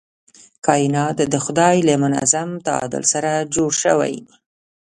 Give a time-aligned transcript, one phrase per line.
[0.65, 4.15] کائنات د خدای له منظم تعادل سره جوړ شوي.